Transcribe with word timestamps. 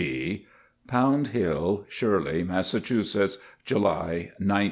C. 0.01 0.07
K. 0.07 0.33
B. 0.33 0.45
Pound 0.87 1.27
Hill, 1.27 1.85
Shirley, 1.87 2.43
vMassachusetts, 2.43 3.37
July, 3.65 4.31
1902. 4.39 4.59